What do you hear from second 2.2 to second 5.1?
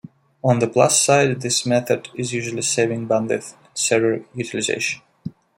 usually saving bandwidth and server utilization.